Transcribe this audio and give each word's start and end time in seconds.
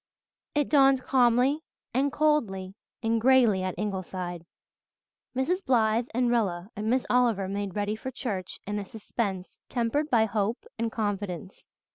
It 0.55 0.67
dawned 0.67 1.03
calmly 1.03 1.59
and 1.93 2.11
coldly 2.11 2.73
and 3.03 3.21
greyly 3.21 3.61
at 3.61 3.77
Ingleside. 3.77 4.47
Mrs. 5.35 5.63
Blythe 5.63 6.07
and 6.11 6.31
Rilla 6.31 6.69
and 6.75 6.89
Miss 6.89 7.05
Oliver 7.07 7.47
made 7.47 7.75
ready 7.75 7.95
for 7.95 8.09
church 8.09 8.59
in 8.65 8.79
a 8.79 8.83
suspense 8.83 9.59
tempered 9.69 10.09
by 10.09 10.25
hope 10.25 10.65
and 10.79 10.91
confidence. 10.91 11.67